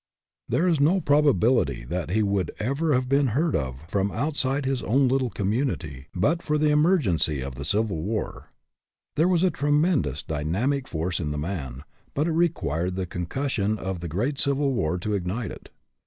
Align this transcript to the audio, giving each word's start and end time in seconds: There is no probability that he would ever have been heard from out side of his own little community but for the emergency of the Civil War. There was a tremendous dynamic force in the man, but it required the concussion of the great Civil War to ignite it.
There 0.49 0.67
is 0.67 0.79
no 0.79 0.99
probability 0.99 1.85
that 1.85 2.09
he 2.09 2.23
would 2.23 2.49
ever 2.57 2.91
have 2.95 3.07
been 3.07 3.27
heard 3.37 3.55
from 3.87 4.11
out 4.11 4.35
side 4.35 4.65
of 4.65 4.69
his 4.71 4.81
own 4.81 5.07
little 5.07 5.29
community 5.29 6.07
but 6.15 6.41
for 6.41 6.57
the 6.57 6.71
emergency 6.71 7.41
of 7.41 7.53
the 7.53 7.63
Civil 7.63 8.01
War. 8.01 8.49
There 9.15 9.27
was 9.27 9.43
a 9.43 9.51
tremendous 9.51 10.23
dynamic 10.23 10.87
force 10.87 11.19
in 11.19 11.29
the 11.29 11.37
man, 11.37 11.83
but 12.15 12.25
it 12.27 12.31
required 12.31 12.95
the 12.95 13.05
concussion 13.05 13.77
of 13.77 13.99
the 13.99 14.07
great 14.07 14.39
Civil 14.39 14.73
War 14.73 14.97
to 14.97 15.13
ignite 15.13 15.51
it. 15.51 15.69